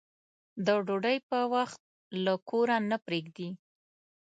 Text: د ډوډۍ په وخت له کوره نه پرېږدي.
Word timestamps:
د 0.65 0.67
ډوډۍ 0.85 1.17
په 1.29 1.39
وخت 1.53 1.79
له 2.23 2.33
کوره 2.49 2.77
نه 2.89 2.97
پرېږدي. 3.05 3.49